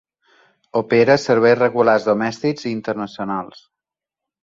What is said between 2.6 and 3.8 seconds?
i internacionals.